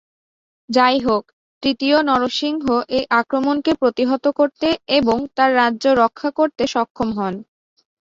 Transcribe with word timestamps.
যাইহোক, 0.69 1.23
তৃতীয় 1.63 1.97
নরসিংহ 2.03 2.65
এই 2.97 3.05
আক্রমণকে 3.19 3.71
প্রতিহত 3.81 4.25
করতে 4.39 4.67
এবং 4.97 5.17
তার 5.35 5.49
রাজ্য 5.55 5.85
রক্ষা 6.01 6.29
করতে 6.39 6.63
সক্ষম 6.73 7.09
হন। 7.17 7.35